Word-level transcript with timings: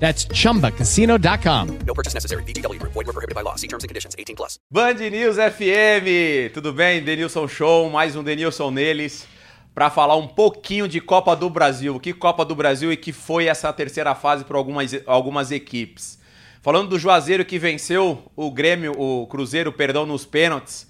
That's 0.00 0.26
chumbacasino.com. 0.26 1.78
No 1.86 1.94
purchase 1.94 2.14
necessary. 2.14 2.42
VGW 2.44 2.78
Group. 2.78 2.92
Void 2.92 3.06
where 3.06 3.12
prohibited 3.12 3.34
by 3.34 3.42
law. 3.42 3.56
See 3.56 3.66
terms 3.66 3.84
and 3.84 3.88
conditions. 3.88 4.14
18 4.16 4.36
plus. 4.36 4.58
Band 4.70 4.94
News 5.10 5.36
FM, 5.36 6.52
tudo 6.54 6.72
bem? 6.72 7.02
Denilson 7.02 7.48
Show, 7.48 7.90
mais 7.90 8.14
um 8.14 8.22
Denilson 8.22 8.70
neles, 8.70 9.26
para 9.74 9.90
falar 9.90 10.16
um 10.16 10.28
pouquinho 10.28 10.86
de 10.86 11.00
Copa 11.00 11.34
do 11.34 11.50
Brasil. 11.50 11.98
Que 11.98 12.12
Copa 12.12 12.44
do 12.44 12.54
Brasil 12.54 12.92
e 12.92 12.96
que 12.96 13.12
foi 13.12 13.46
essa 13.46 13.72
terceira 13.72 14.14
fase 14.14 14.44
para 14.44 14.56
algumas, 14.56 14.90
algumas 15.06 15.50
equipes. 15.50 16.18
Falando 16.62 16.90
do 16.90 16.98
Juazeiro 16.98 17.44
que 17.44 17.58
venceu 17.58 18.22
o 18.36 18.50
Grêmio, 18.50 18.92
o 18.98 19.26
Cruzeiro, 19.26 19.72
perdão, 19.72 20.04
nos 20.04 20.24
pênaltis. 20.24 20.86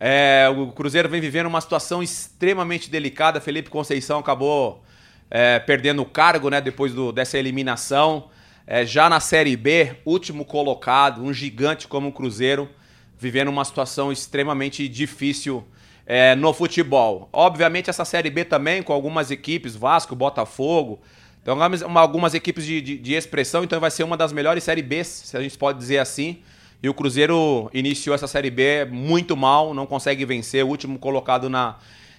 É, 0.00 0.48
o 0.56 0.72
Cruzeiro 0.72 1.08
vem 1.08 1.20
vivendo 1.20 1.46
uma 1.46 1.60
situação 1.60 2.02
extremamente 2.02 2.90
delicada. 2.90 3.40
Felipe 3.40 3.70
Conceição 3.70 4.18
acabou 4.18 4.82
é, 5.30 5.58
perdendo 5.58 6.02
o 6.02 6.06
cargo 6.06 6.48
né, 6.48 6.60
depois 6.60 6.94
do, 6.94 7.12
dessa 7.12 7.38
eliminação. 7.38 8.30
É, 8.70 8.84
já 8.84 9.08
na 9.08 9.18
Série 9.18 9.56
B, 9.56 9.96
último 10.04 10.44
colocado, 10.44 11.22
um 11.22 11.32
gigante 11.32 11.88
como 11.88 12.08
o 12.08 12.12
Cruzeiro, 12.12 12.68
vivendo 13.18 13.48
uma 13.48 13.64
situação 13.64 14.12
extremamente 14.12 14.86
difícil 14.86 15.64
é, 16.04 16.34
no 16.34 16.52
futebol. 16.52 17.30
Obviamente, 17.32 17.88
essa 17.88 18.04
Série 18.04 18.28
B 18.28 18.44
também, 18.44 18.82
com 18.82 18.92
algumas 18.92 19.30
equipes, 19.30 19.74
Vasco, 19.74 20.14
Botafogo, 20.14 21.00
então 21.40 21.58
algumas 21.94 22.34
equipes 22.34 22.66
de, 22.66 22.82
de, 22.82 22.98
de 22.98 23.14
expressão, 23.14 23.64
então 23.64 23.80
vai 23.80 23.90
ser 23.90 24.02
uma 24.02 24.18
das 24.18 24.34
melhores 24.34 24.62
Série 24.64 24.82
Bs, 24.82 25.06
se 25.06 25.34
a 25.34 25.40
gente 25.40 25.56
pode 25.56 25.78
dizer 25.78 25.96
assim. 25.96 26.42
E 26.82 26.90
o 26.90 26.94
Cruzeiro 26.94 27.70
iniciou 27.72 28.14
essa 28.14 28.26
Série 28.26 28.50
B 28.50 28.84
muito 28.84 29.34
mal, 29.34 29.72
não 29.72 29.86
consegue 29.86 30.26
vencer, 30.26 30.62
último 30.62 30.98
colocado 30.98 31.48
na, 31.48 31.76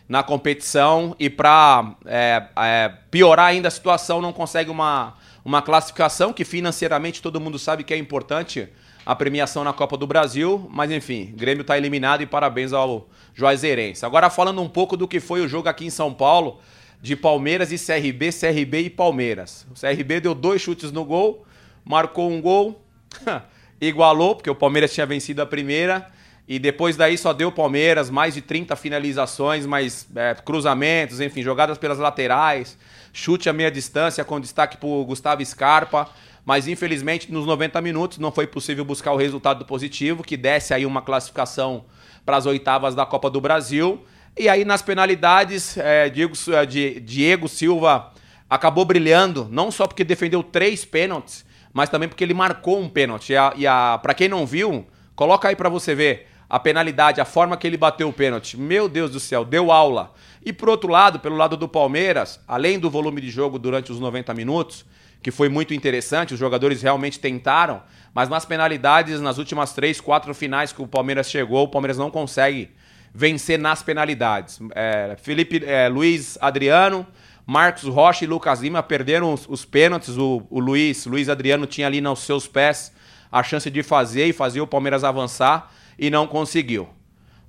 na 0.07 0.23
competição. 0.23 1.15
E 1.19 1.29
para 1.29 1.93
é, 2.07 2.43
é, 2.57 2.91
piorar 3.11 3.45
ainda 3.45 3.67
a 3.67 3.71
situação, 3.71 4.19
não 4.19 4.33
consegue 4.33 4.71
uma, 4.71 5.13
uma 5.43 5.61
classificação 5.61 6.33
que 6.33 6.43
financeiramente 6.43 7.21
todo 7.21 7.39
mundo 7.39 7.57
sabe 7.57 7.83
que 7.83 7.93
é 7.93 7.97
importante 7.97 8.69
a 9.05 9.15
premiação 9.15 9.63
na 9.63 9.73
Copa 9.73 9.97
do 9.97 10.05
Brasil, 10.05 10.67
mas 10.71 10.91
enfim, 10.91 11.33
Grêmio 11.35 11.61
está 11.61 11.77
eliminado 11.77 12.21
e 12.21 12.25
parabéns 12.25 12.73
ao 12.73 13.09
Juazeirense. 13.33 14.05
Agora 14.05 14.29
falando 14.29 14.61
um 14.61 14.69
pouco 14.69 14.95
do 14.95 15.07
que 15.07 15.19
foi 15.19 15.41
o 15.41 15.47
jogo 15.47 15.67
aqui 15.67 15.85
em 15.85 15.89
São 15.89 16.13
Paulo, 16.13 16.59
de 17.01 17.15
Palmeiras 17.15 17.71
e 17.71 17.77
CRB, 17.77 18.29
CRB 18.31 18.81
e 18.81 18.89
Palmeiras. 18.89 19.65
O 19.71 19.79
CRB 19.79 20.19
deu 20.19 20.35
dois 20.35 20.61
chutes 20.61 20.91
no 20.91 21.05
gol, 21.05 21.45
marcou 21.83 22.29
um 22.29 22.41
gol, 22.41 22.81
igualou, 23.79 24.35
porque 24.35 24.49
o 24.49 24.55
Palmeiras 24.55 24.93
tinha 24.93 25.05
vencido 25.05 25.41
a 25.41 25.45
primeira, 25.45 26.11
e 26.49 26.57
depois 26.57 26.97
daí 26.97 27.15
só 27.15 27.31
deu 27.31 27.51
Palmeiras, 27.51 28.09
mais 28.09 28.33
de 28.33 28.41
30 28.41 28.75
finalizações, 28.75 29.67
mais 29.67 30.07
é, 30.15 30.33
cruzamentos, 30.33 31.21
enfim, 31.21 31.43
jogadas 31.43 31.77
pelas 31.77 31.99
laterais, 31.99 32.75
chute 33.13 33.47
a 33.47 33.53
meia 33.53 33.69
distância 33.69 34.25
com 34.25 34.39
destaque 34.39 34.75
para 34.75 34.89
Gustavo 35.05 35.45
Scarpa. 35.45 36.09
Mas 36.43 36.67
infelizmente 36.67 37.31
nos 37.31 37.45
90 37.45 37.79
minutos 37.81 38.17
não 38.17 38.31
foi 38.31 38.47
possível 38.47 38.83
buscar 38.83 39.11
o 39.11 39.15
resultado 39.15 39.63
positivo, 39.63 40.23
que 40.23 40.35
desse 40.35 40.73
aí 40.73 40.87
uma 40.87 41.03
classificação 41.03 41.85
para 42.25 42.37
as 42.37 42.47
oitavas 42.47 42.95
da 42.95 43.05
Copa 43.05 43.29
do 43.29 43.39
Brasil. 43.39 44.03
E 44.35 44.49
aí 44.49 44.65
nas 44.65 44.81
penalidades, 44.81 45.77
é, 45.77 46.09
Diego, 46.09 46.33
é, 46.47 46.65
Diego 46.65 47.47
Silva 47.47 48.11
acabou 48.49 48.85
brilhando, 48.85 49.47
não 49.51 49.69
só 49.69 49.85
porque 49.85 50.03
defendeu 50.03 50.41
três 50.41 50.83
pênaltis, 50.83 51.45
mas 51.71 51.89
também 51.89 52.09
porque 52.09 52.23
ele 52.23 52.33
marcou 52.33 52.79
um 52.79 52.89
pênalti. 52.89 53.33
E, 53.33 53.37
a, 53.37 53.53
e 53.55 53.67
a, 53.67 53.99
para 54.01 54.15
quem 54.15 54.27
não 54.27 54.47
viu, 54.47 54.87
coloca 55.15 55.47
aí 55.47 55.55
para 55.55 55.69
você 55.69 55.93
ver 55.93 56.28
a 56.49 56.59
penalidade, 56.59 57.21
a 57.21 57.25
forma 57.25 57.55
que 57.55 57.67
ele 57.67 57.77
bateu 57.77 58.09
o 58.09 58.13
pênalti. 58.13 58.57
Meu 58.57 58.89
Deus 58.89 59.11
do 59.11 59.19
céu, 59.19 59.45
deu 59.45 59.71
aula. 59.71 60.13
E 60.43 60.51
por 60.51 60.67
outro 60.67 60.89
lado, 60.89 61.19
pelo 61.19 61.35
lado 61.35 61.55
do 61.55 61.67
Palmeiras, 61.67 62.39
além 62.47 62.79
do 62.79 62.89
volume 62.89 63.21
de 63.21 63.29
jogo 63.29 63.59
durante 63.59 63.91
os 63.91 63.99
90 63.99 64.33
minutos, 64.33 64.83
que 65.21 65.29
foi 65.29 65.47
muito 65.47 65.73
interessante, 65.73 66.33
os 66.33 66.39
jogadores 66.39 66.81
realmente 66.81 67.19
tentaram, 67.19 67.83
mas 68.13 68.29
nas 68.29 68.45
penalidades, 68.45 69.21
nas 69.21 69.37
últimas 69.37 69.73
três, 69.73 70.01
quatro 70.01 70.33
finais 70.33 70.73
que 70.73 70.81
o 70.81 70.87
Palmeiras 70.87 71.29
chegou, 71.29 71.65
o 71.65 71.67
Palmeiras 71.67 71.97
não 71.97 72.09
consegue 72.09 72.71
vencer 73.13 73.59
nas 73.59 73.83
penalidades. 73.83 74.59
É, 74.73 75.15
Felipe 75.21 75.63
é, 75.63 75.87
Luiz 75.87 76.37
Adriano, 76.41 77.05
Marcos 77.45 77.83
Rocha 77.83 78.23
e 78.23 78.27
Lucas 78.27 78.61
Lima 78.61 78.81
perderam 78.81 79.33
os, 79.33 79.47
os 79.47 79.65
pênaltis. 79.65 80.17
O, 80.17 80.45
o 80.49 80.59
Luiz, 80.59 81.05
Luiz 81.05 81.29
Adriano 81.29 81.67
tinha 81.67 81.85
ali 81.85 81.99
nos 81.99 82.19
seus 82.19 82.47
pés 82.47 82.93
a 83.31 83.43
chance 83.43 83.69
de 83.69 83.83
fazer 83.83 84.25
e 84.25 84.33
fazer 84.33 84.61
o 84.61 84.67
Palmeiras 84.67 85.03
avançar 85.03 85.71
e 85.99 86.09
não 86.09 86.25
conseguiu. 86.25 86.89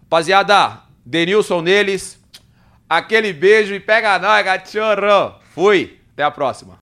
Rapaziada, 0.02 0.80
Denilson 1.06 1.62
neles, 1.62 2.20
aquele 2.88 3.32
beijo 3.32 3.72
e 3.72 3.80
pega 3.80 4.18
nós, 4.18 4.44
cachorro. 4.44 5.36
Fui, 5.54 5.98
até 6.12 6.24
a 6.24 6.30
próxima. 6.30 6.78